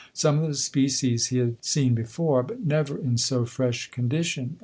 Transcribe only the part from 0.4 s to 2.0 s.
the species he had seen